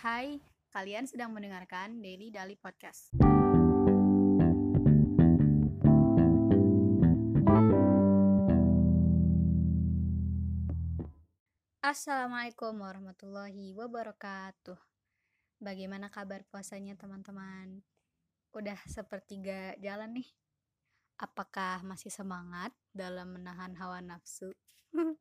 [0.00, 0.40] Hai,
[0.72, 3.12] kalian sedang mendengarkan Daily Dali Podcast.
[11.84, 14.80] Assalamualaikum warahmatullahi wabarakatuh.
[15.60, 17.84] Bagaimana kabar puasanya teman-teman?
[18.56, 20.28] Udah sepertiga jalan nih.
[21.20, 24.48] Apakah masih semangat dalam menahan hawa nafsu?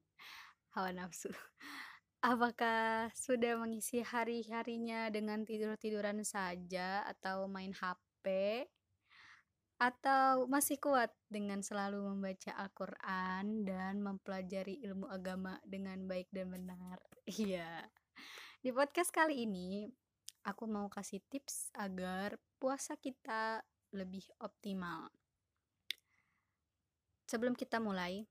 [0.71, 1.27] hawa nafsu.
[2.19, 8.27] Apakah sudah mengisi hari-harinya dengan tidur-tiduran saja atau main HP?
[9.79, 16.99] Atau masih kuat dengan selalu membaca Al-Quran dan mempelajari ilmu agama dengan baik dan benar?
[17.39, 17.87] Iya.
[18.59, 19.87] Di podcast kali ini,
[20.43, 23.63] aku mau kasih tips agar puasa kita
[23.95, 25.07] lebih optimal.
[27.31, 28.27] Sebelum kita mulai,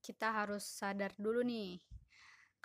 [0.00, 1.76] kita harus sadar dulu nih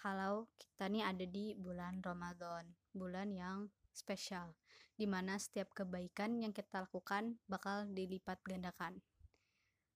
[0.03, 4.51] kalau kita nih ada di bulan Ramadan, bulan yang spesial,
[4.99, 8.99] di mana setiap kebaikan yang kita lakukan bakal dilipat gandakan.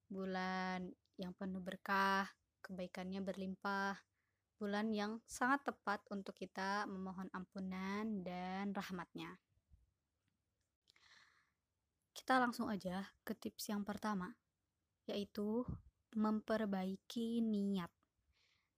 [0.08, 2.24] Bulan yang penuh berkah,
[2.64, 4.00] kebaikannya berlimpah,
[4.56, 9.36] bulan yang sangat tepat untuk kita memohon ampunan dan rahmatnya.
[12.16, 14.32] Kita langsung aja ke tips yang pertama,
[15.04, 15.68] yaitu
[16.16, 17.92] memperbaiki niat.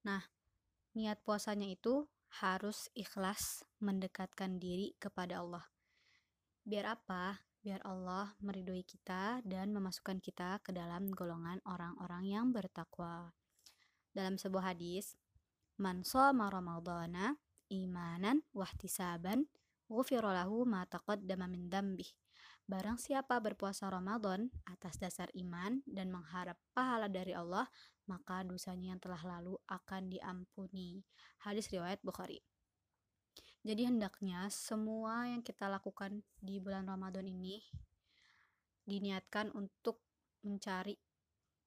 [0.09, 0.38] Nah,
[0.99, 2.11] niat puasanya itu
[2.43, 5.63] harus ikhlas mendekatkan diri kepada Allah.
[6.67, 7.39] Biar apa?
[7.63, 13.31] Biar Allah meridhoi kita dan memasukkan kita ke dalam golongan orang-orang yang bertakwa.
[14.11, 15.15] Dalam sebuah hadis,
[15.79, 17.39] Man shoma Ramadana
[17.71, 19.47] imanan wahtisaban
[19.87, 22.11] ghufira lahu ma taqaddama min dambih.
[22.69, 27.65] Barang siapa berpuasa Ramadan atas dasar iman dan mengharap pahala dari Allah,
[28.05, 31.01] maka dosanya yang telah lalu akan diampuni.
[31.41, 32.45] Hadis riwayat Bukhari.
[33.65, 37.57] Jadi hendaknya semua yang kita lakukan di bulan Ramadan ini
[38.85, 40.05] diniatkan untuk
[40.45, 40.93] mencari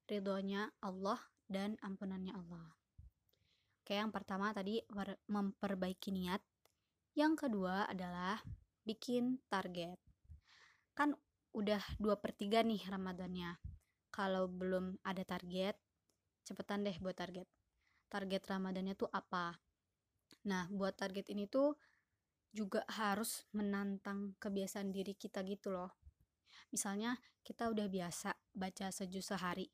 [0.07, 1.19] ridhonya Allah
[1.51, 2.79] dan ampunannya Allah.
[3.83, 4.79] Oke, yang pertama tadi
[5.27, 6.39] memperbaiki niat.
[7.19, 8.39] Yang kedua adalah
[8.87, 10.12] bikin target
[10.93, 11.17] kan
[11.53, 13.61] udah dua per tiga nih Ramadannya.
[14.13, 15.77] Kalau belum ada target
[16.45, 17.49] cepetan deh buat target.
[18.09, 19.57] Target Ramadannya tuh apa?
[20.49, 21.77] Nah buat target ini tuh
[22.53, 25.97] juga harus menantang kebiasaan diri kita gitu loh.
[26.69, 29.73] Misalnya kita udah biasa baca sejus sehari.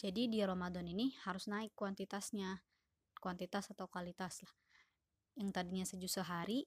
[0.00, 2.64] Jadi di Ramadan ini harus naik kuantitasnya.
[3.22, 4.54] Kuantitas atau kualitas lah.
[5.38, 6.66] Yang tadinya sejus sehari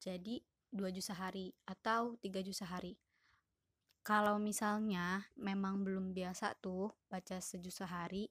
[0.00, 2.98] jadi dua jus sehari atau tiga jus sehari.
[4.06, 8.30] Kalau misalnya memang belum biasa tuh baca sejus sehari,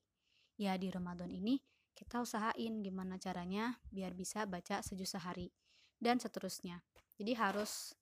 [0.56, 1.59] ya di Ramadan ini
[1.96, 5.51] kita usahain gimana caranya biar bisa baca sejus sehari
[6.00, 6.79] dan seterusnya.
[7.19, 7.96] Jadi harus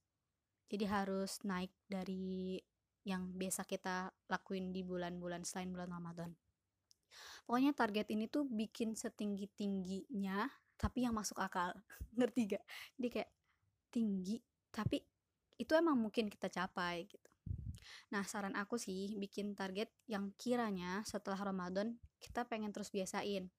[0.69, 2.57] jadi harus naik dari
[3.05, 6.31] yang biasa kita lakuin di bulan-bulan selain bulan Ramadan.
[7.45, 11.75] Pokoknya target ini tuh bikin setinggi-tingginya tapi yang masuk akal.
[12.17, 12.63] Ngerti gak?
[12.97, 13.29] Jadi kayak
[13.93, 14.41] tinggi
[14.73, 14.97] tapi
[15.61, 17.29] itu emang mungkin kita capai gitu.
[18.09, 23.53] Nah saran aku sih bikin target yang kiranya setelah Ramadan kita pengen terus biasain.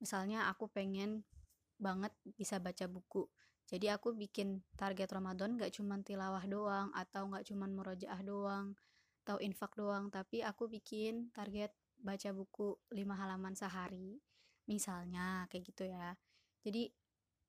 [0.00, 1.28] Misalnya aku pengen
[1.76, 3.28] banget bisa baca buku.
[3.64, 8.76] Jadi aku bikin target Ramadan gak cuman tilawah doang atau gak cuman murojaah doang
[9.24, 14.20] atau infak doang tapi aku bikin target baca buku 5 halaman sehari
[14.68, 16.12] misalnya kayak gitu ya.
[16.60, 16.92] Jadi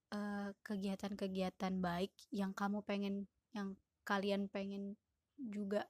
[0.09, 4.95] kegiatan kegiatan-kegiatan baik yang kamu pengen yang kalian pengen
[5.35, 5.89] juga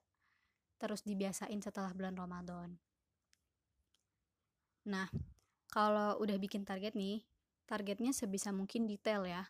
[0.79, 2.79] terus dibiasain setelah bulan Ramadan.
[4.85, 5.09] Nah,
[5.71, 7.25] kalau udah bikin target nih,
[7.65, 9.43] targetnya sebisa mungkin detail ya.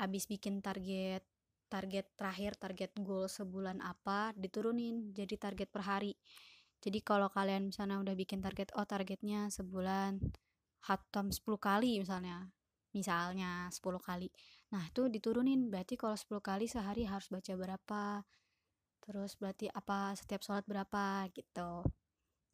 [0.00, 1.22] Abis bikin target
[1.72, 6.12] target terakhir, target goal sebulan apa, diturunin jadi target per hari.
[6.84, 10.20] Jadi kalau kalian misalnya udah bikin target, oh targetnya sebulan
[10.86, 12.50] hatam 10 kali misalnya
[12.92, 14.28] misalnya 10 kali.
[14.72, 15.72] Nah itu diturunin.
[15.72, 18.04] Berarti kalau 10 kali sehari harus baca berapa
[19.02, 21.82] terus berarti apa setiap sholat berapa gitu.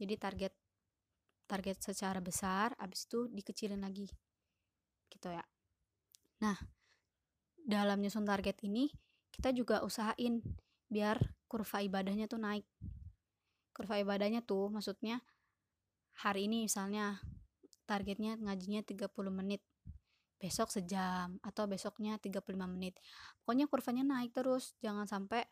[0.00, 0.54] Jadi target
[1.44, 4.08] target secara besar abis itu dikecilin lagi
[5.12, 5.44] gitu ya.
[6.40, 6.56] Nah
[7.68, 8.88] dalam nyusun target ini
[9.28, 10.40] kita juga usahain
[10.88, 12.64] biar kurva ibadahnya tuh naik.
[13.76, 15.20] Kurva ibadahnya tuh maksudnya
[16.24, 17.20] hari ini misalnya
[17.88, 19.64] targetnya ngajinya 30 menit.
[20.38, 23.00] Besok sejam atau besoknya 35 menit.
[23.42, 25.42] Pokoknya kurvanya naik terus jangan sampai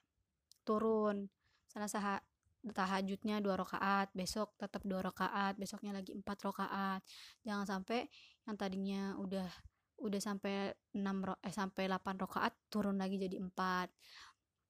[0.62, 1.32] turun.
[1.66, 2.20] Salah sah
[2.66, 7.00] tahajudnya dua rakaat besok tetap dua rakaat besoknya lagi empat rakaat.
[7.42, 8.06] Jangan sampai
[8.46, 9.48] yang tadinya udah
[9.96, 13.88] udah sampai 6 ro eh sampai 8 rakaat turun lagi jadi 4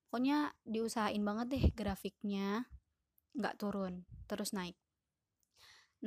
[0.06, 2.70] pokoknya diusahain banget deh grafiknya
[3.34, 4.78] nggak turun terus naik.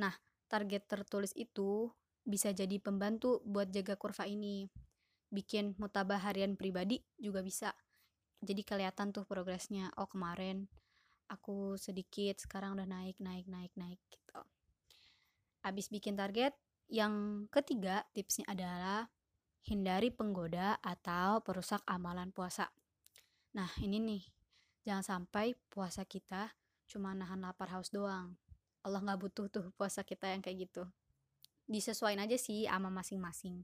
[0.00, 0.16] Nah
[0.50, 1.94] target tertulis itu
[2.26, 4.66] bisa jadi pembantu buat jaga kurva ini.
[5.30, 7.70] Bikin mutabah harian pribadi juga bisa.
[8.42, 10.66] Jadi kelihatan tuh progresnya oh kemarin
[11.30, 14.42] aku sedikit sekarang udah naik naik naik naik gitu.
[15.62, 16.58] Abis bikin target
[16.90, 19.06] yang ketiga tipsnya adalah
[19.62, 22.66] hindari penggoda atau perusak amalan puasa.
[23.54, 24.24] Nah ini nih
[24.82, 26.50] jangan sampai puasa kita
[26.90, 28.34] cuma nahan lapar haus doang
[28.86, 30.88] Allah nggak butuh tuh puasa kita yang kayak gitu
[31.70, 33.62] disesuaikan aja sih sama masing-masing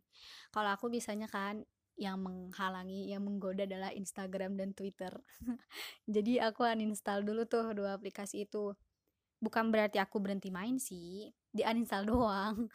[0.54, 1.66] kalau aku biasanya kan
[1.96, 5.10] yang menghalangi, yang menggoda adalah Instagram dan Twitter.
[6.14, 8.76] Jadi aku uninstall dulu tuh dua aplikasi itu.
[9.40, 12.68] Bukan berarti aku berhenti main sih, di uninstall doang.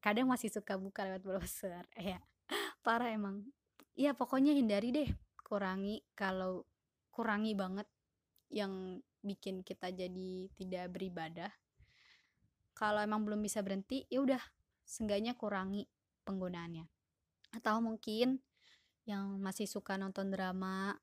[0.00, 1.84] Kadang masih suka buka lewat browser.
[2.00, 2.24] Ya,
[2.80, 3.44] parah emang.
[3.92, 5.08] Ya pokoknya hindari deh,
[5.44, 6.64] kurangi kalau
[7.12, 7.84] kurangi banget
[8.48, 11.52] yang bikin kita jadi tidak beribadah.
[12.72, 14.40] Kalau emang belum bisa berhenti, ya udah,
[14.88, 15.84] seenggaknya kurangi
[16.24, 16.88] penggunaannya.
[17.52, 18.40] Atau mungkin
[19.04, 20.96] yang masih suka nonton drama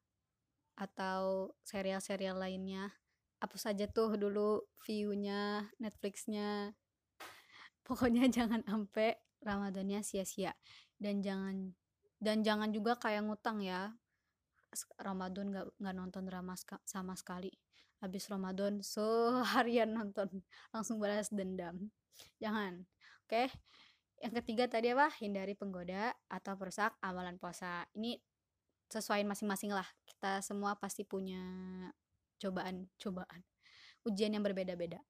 [0.77, 2.93] atau serial-serial lainnya
[3.41, 6.73] hapus saja tuh dulu view-nya Netflix-nya.
[7.85, 10.57] Pokoknya jangan sampai Ramadannya sia-sia.
[10.95, 11.75] Dan jangan
[12.17, 13.93] dan jangan juga kayak ngutang ya.
[14.99, 16.51] Ramadan gak, nggak nonton drama
[16.83, 17.47] sama sekali
[18.03, 20.43] habis Ramadan seharian nonton
[20.73, 21.91] langsung balas dendam.
[22.39, 22.85] Jangan.
[23.25, 23.47] Oke okay?
[24.23, 25.11] yang ketiga tadi apa?
[25.19, 27.83] Hindari penggoda atau perusak amalan puasa.
[27.97, 28.15] Ini
[28.87, 29.85] sesuai masing-masing lah.
[30.07, 31.41] Kita semua pasti punya
[32.39, 33.41] cobaan-cobaan
[34.05, 35.01] ujian yang berbeda-beda.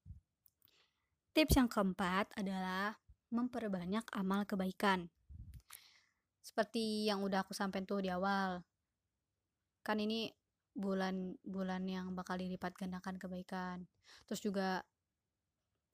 [1.36, 2.96] Tips yang keempat adalah
[3.28, 5.12] memperbanyak amal kebaikan.
[6.40, 8.64] Seperti yang udah aku sampaikan tuh di awal.
[9.84, 10.32] Kan ini
[10.76, 13.88] bulan-bulan yang bakal dilipat gandakan kebaikan
[14.28, 14.84] terus juga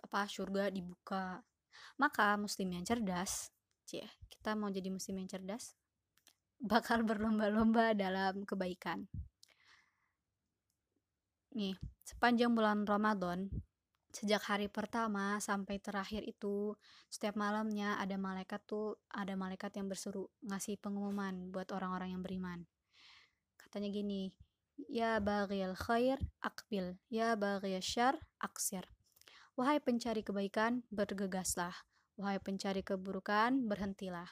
[0.02, 1.46] apa surga dibuka
[1.98, 3.52] maka muslim yang cerdas,
[3.86, 5.76] cie, kita mau jadi muslim yang cerdas,
[6.62, 9.06] bakal berlomba-lomba dalam kebaikan.
[11.52, 11.76] Nih,
[12.08, 13.52] sepanjang bulan Ramadan,
[14.16, 16.72] sejak hari pertama sampai terakhir itu,
[17.12, 22.60] setiap malamnya ada malaikat tuh, ada malaikat yang berseru ngasih pengumuman buat orang-orang yang beriman.
[23.60, 24.32] Katanya gini,
[24.88, 28.88] Ya baghil khair akbil, ya baghil syar aksir.
[29.60, 31.76] Wahai pencari kebaikan, bergegaslah.
[32.16, 34.30] Wahai pencari keburukan, berhentilah.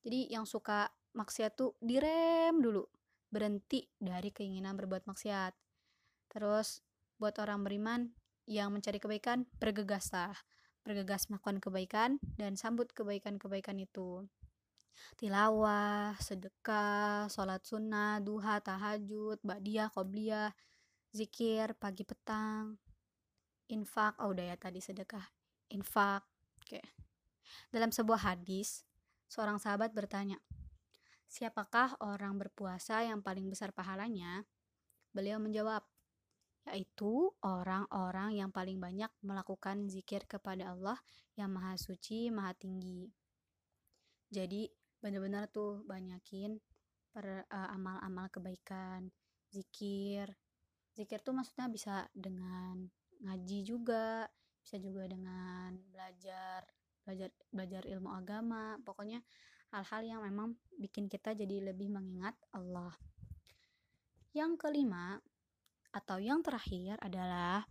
[0.00, 2.86] Jadi yang suka maksiat tuh direm dulu.
[3.32, 5.52] Berhenti dari keinginan berbuat maksiat.
[6.30, 6.80] Terus
[7.20, 8.12] buat orang beriman
[8.48, 10.34] yang mencari kebaikan, bergegaslah.
[10.82, 14.26] Bergegas melakukan kebaikan dan sambut kebaikan-kebaikan itu.
[15.16, 20.50] Tilawah, sedekah, sholat sunnah, duha, tahajud, ba'diyah, qobliyah,
[21.12, 22.80] zikir, pagi petang,
[23.72, 24.16] infak.
[24.20, 25.24] Oh udah ya tadi sedekah
[25.72, 26.24] infak
[26.60, 26.80] oke.
[27.72, 28.84] Dalam sebuah hadis
[29.28, 30.36] seorang sahabat bertanya
[31.28, 34.44] siapakah orang berpuasa yang paling besar pahalanya?
[35.16, 35.84] Beliau menjawab
[36.62, 40.94] yaitu orang-orang yang paling banyak melakukan zikir kepada Allah
[41.34, 43.10] yang maha suci, maha tinggi.
[44.30, 44.70] Jadi
[45.02, 46.56] benar-benar tuh banyakin
[47.10, 49.10] per uh, amal-amal kebaikan,
[49.50, 50.30] zikir.
[50.94, 52.86] Zikir tuh maksudnya bisa dengan
[53.22, 54.30] ngaji juga
[54.62, 56.62] bisa juga dengan belajar
[57.02, 58.78] belajar belajar ilmu agama.
[58.86, 59.20] Pokoknya
[59.74, 62.94] hal-hal yang memang bikin kita jadi lebih mengingat Allah.
[64.32, 65.18] Yang kelima
[65.92, 67.68] atau yang terakhir adalah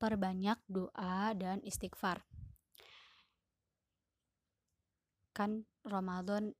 [0.00, 2.24] perbanyak doa dan istighfar
[5.32, 6.52] kan Ramadan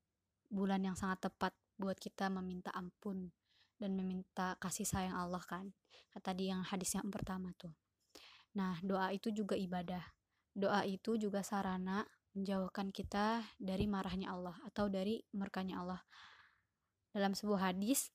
[0.50, 3.30] bulan yang sangat tepat buat kita meminta ampun
[3.80, 5.72] dan meminta kasih sayang Allah kan
[6.20, 7.72] tadi yang hadis yang pertama tuh
[8.58, 10.02] Nah, doa itu juga ibadah.
[10.50, 12.02] Doa itu juga sarana
[12.34, 16.02] menjauhkan kita dari marahnya Allah atau dari murkanya Allah.
[17.14, 18.10] Dalam sebuah hadis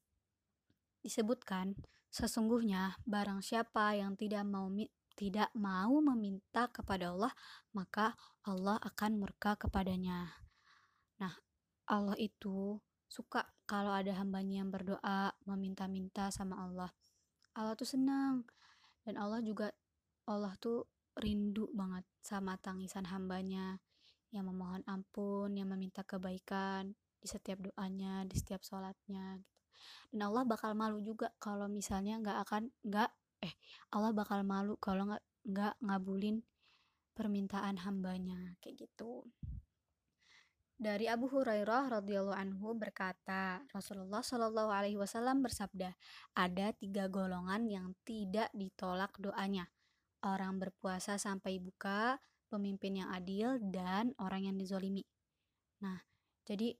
[1.04, 1.76] disebutkan,
[2.12, 4.68] sesungguhnya barang siapa yang tidak mau
[5.16, 7.32] tidak mau meminta kepada Allah,
[7.72, 10.45] maka Allah akan murka kepadanya.
[11.86, 16.92] Allah itu suka kalau ada hambanya yang berdoa, meminta-minta sama Allah.
[17.58, 18.46] Allah tuh senang.
[19.06, 19.70] Dan Allah juga
[20.26, 23.80] Allah tuh rindu banget sama tangisan hambanya
[24.34, 29.40] yang memohon ampun, yang meminta kebaikan di setiap doanya, di setiap sholatnya.
[29.40, 29.54] Gitu.
[30.12, 33.10] Dan Allah bakal malu juga kalau misalnya nggak akan nggak
[33.46, 33.54] eh
[33.94, 36.42] Allah bakal malu kalau nggak nggak ngabulin
[37.16, 39.24] permintaan hambanya kayak gitu.
[40.76, 45.96] Dari Abu Hurairah radhiyallahu anhu berkata, Rasulullah shallallahu alaihi wasallam bersabda,
[46.36, 49.72] ada tiga golongan yang tidak ditolak doanya.
[50.20, 52.20] Orang berpuasa sampai buka,
[52.52, 55.08] pemimpin yang adil, dan orang yang dizolimi.
[55.80, 55.96] Nah,
[56.44, 56.76] jadi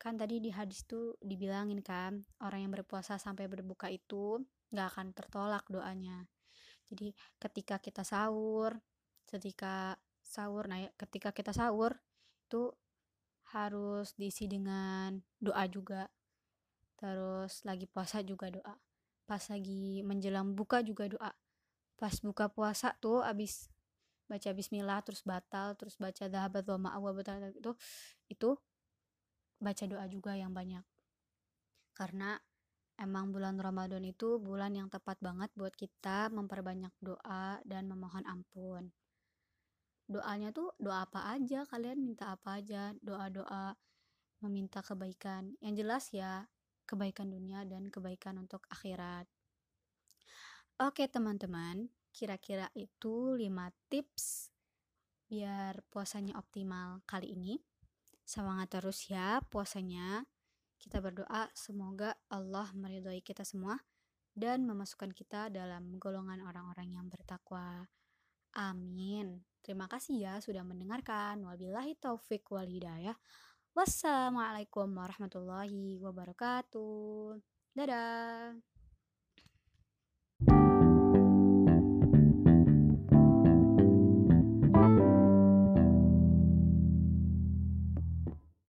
[0.00, 4.40] kan tadi di hadis tuh dibilangin kan, orang yang berpuasa sampai berbuka itu
[4.72, 6.24] nggak akan tertolak doanya.
[6.88, 8.80] Jadi ketika kita sahur,
[9.28, 11.96] ketika sahur, nah ketika kita sahur
[12.48, 12.72] itu
[13.54, 16.10] harus diisi dengan doa juga.
[16.98, 18.74] Terus lagi puasa juga doa.
[19.24, 21.30] Pas lagi menjelang buka juga doa.
[21.94, 23.70] Pas buka puasa tuh abis
[24.26, 27.12] baca bismillah terus batal terus baca dahabat wa ma'awa
[27.52, 27.72] itu
[28.26, 28.50] itu
[29.62, 30.82] baca doa juga yang banyak.
[31.94, 32.34] Karena
[32.98, 38.90] emang bulan Ramadan itu bulan yang tepat banget buat kita memperbanyak doa dan memohon ampun
[40.04, 41.64] doanya tuh doa apa aja?
[41.68, 42.92] Kalian minta apa aja?
[43.00, 43.74] Doa-doa
[44.44, 45.56] meminta kebaikan.
[45.64, 46.32] Yang jelas ya
[46.84, 49.24] kebaikan dunia dan kebaikan untuk akhirat.
[50.80, 51.88] Oke teman-teman.
[52.14, 53.42] Kira-kira itu 5
[53.90, 54.54] tips
[55.26, 57.58] biar puasanya optimal kali ini.
[58.22, 60.22] Semangat terus ya puasanya.
[60.78, 63.80] Kita berdoa semoga Allah meridhoi kita semua
[64.36, 67.88] dan memasukkan kita dalam golongan orang-orang yang bertakwa.
[68.54, 69.42] Amin.
[69.64, 71.42] Terima kasih ya sudah mendengarkan.
[71.42, 73.18] Wabillahi taufik wal hidayah.
[73.74, 77.42] Wassalamualaikum warahmatullahi wabarakatuh.
[77.74, 78.73] Dadah.